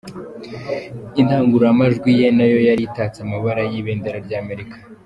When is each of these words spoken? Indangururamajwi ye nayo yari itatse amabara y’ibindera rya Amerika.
Indangururamajwi 1.21 2.09
ye 2.19 2.27
nayo 2.37 2.59
yari 2.67 2.81
itatse 2.89 3.17
amabara 3.21 3.61
y’ibindera 3.71 4.17
rya 4.25 4.37
Amerika. 4.43 4.77